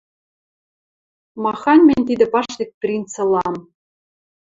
Махань 1.43 1.83
мӹнь 1.87 2.07
тидӹ 2.07 2.25
паштек 2.33 2.69
принц 2.79 3.11
ылам...» 3.23 3.55